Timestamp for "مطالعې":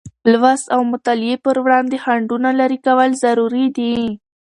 0.91-1.35